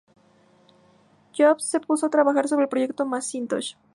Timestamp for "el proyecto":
2.63-3.05